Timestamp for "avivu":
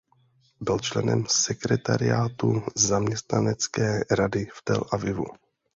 4.91-5.25